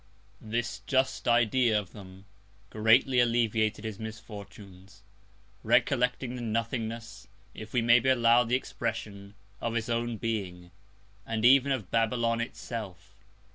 This 0.43 0.79
just 0.87 1.27
Idea 1.27 1.79
of 1.79 1.91
them 1.91 2.25
greatly 2.71 3.19
alleviated 3.19 3.85
his 3.85 3.99
Misfortunes, 3.99 5.03
recollecting 5.61 6.35
the 6.35 6.41
Nothingness, 6.41 7.27
if 7.53 7.71
we 7.71 7.83
may 7.83 7.99
be 7.99 8.09
allow'd 8.09 8.49
the 8.49 8.55
Expression, 8.55 9.35
of 9.59 9.75
his 9.75 9.91
own 9.91 10.17
Being, 10.17 10.71
and 11.23 11.45
even 11.45 11.71
of 11.71 11.91
Babylon 11.91 12.41
itself. 12.41 13.13